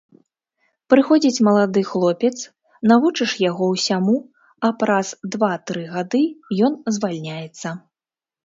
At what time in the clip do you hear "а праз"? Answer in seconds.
4.71-5.07